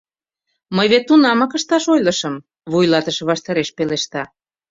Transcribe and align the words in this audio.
Мый 0.75 0.87
вет 0.91 1.03
тунамак 1.07 1.51
ышташ 1.57 1.83
ойлышым,— 1.93 2.35
вуйлатыше 2.71 3.23
ваштареш 3.29 3.69
пелешта. 3.77 4.23